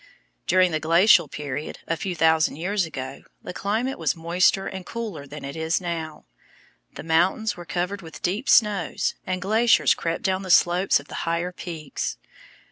[0.47, 5.27] During the Glacial period, a few thousand years ago, the climate was moister and cooler
[5.27, 6.25] than it is now.
[6.95, 11.13] The mountains were covered with deep snows, and glaciers crept down the slopes of the
[11.29, 12.17] higher peaks.